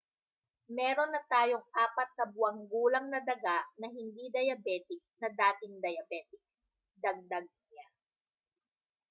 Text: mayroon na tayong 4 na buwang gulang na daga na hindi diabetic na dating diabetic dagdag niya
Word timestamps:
mayroon 0.75 1.09
na 1.13 1.21
tayong 1.33 1.61
4 1.73 2.17
na 2.17 2.25
buwang 2.33 2.59
gulang 2.71 3.05
na 3.13 3.19
daga 3.29 3.57
na 3.79 3.85
hindi 3.97 4.25
diabetic 4.35 4.97
na 5.21 5.29
dating 5.41 5.73
diabetic 5.85 6.41
dagdag 7.03 7.45
niya 7.69 7.87